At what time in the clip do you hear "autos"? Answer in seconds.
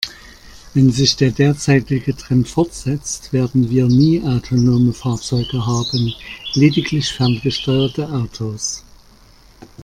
8.09-8.83